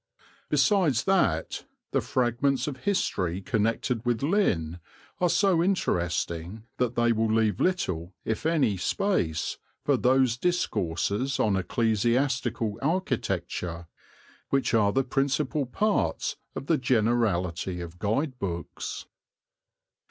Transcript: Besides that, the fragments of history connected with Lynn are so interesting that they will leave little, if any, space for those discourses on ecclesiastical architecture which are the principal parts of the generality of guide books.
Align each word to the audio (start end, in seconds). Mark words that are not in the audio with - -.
Besides 0.49 1.03
that, 1.03 1.65
the 1.91 2.01
fragments 2.01 2.65
of 2.65 2.75
history 2.77 3.39
connected 3.39 4.03
with 4.03 4.23
Lynn 4.23 4.79
are 5.19 5.29
so 5.29 5.63
interesting 5.63 6.63
that 6.77 6.95
they 6.95 7.11
will 7.11 7.31
leave 7.31 7.59
little, 7.59 8.15
if 8.25 8.43
any, 8.43 8.77
space 8.77 9.59
for 9.85 9.97
those 9.97 10.37
discourses 10.37 11.39
on 11.39 11.55
ecclesiastical 11.55 12.79
architecture 12.81 13.85
which 14.49 14.73
are 14.73 14.91
the 14.91 15.03
principal 15.03 15.67
parts 15.67 16.35
of 16.55 16.65
the 16.65 16.79
generality 16.79 17.79
of 17.79 17.99
guide 17.99 18.39
books. 18.39 19.05